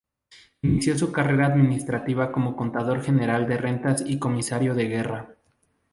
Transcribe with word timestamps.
Inició 0.63 0.97
su 0.97 1.11
carrera 1.11 1.45
administrativa 1.45 2.31
como 2.31 2.55
contador 2.55 3.03
general 3.03 3.47
de 3.47 3.57
Rentas 3.57 4.03
y 4.03 4.17
comisario 4.17 4.73
de 4.73 4.87
Guerra. 4.87 5.35